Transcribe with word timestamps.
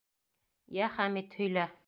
Йә, 0.79 0.89
Хәмит, 0.97 1.39
һөйлә. 1.43 1.71